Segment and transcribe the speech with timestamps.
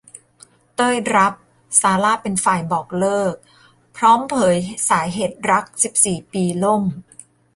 [0.75, 1.33] เต้ย รับ
[1.81, 3.35] ซาร่า เป็นฝ่ายบอกเลิก
[3.97, 4.57] พร้อมเผย
[4.89, 6.83] สาเหตุรัก สิบสี่ ปีล่ม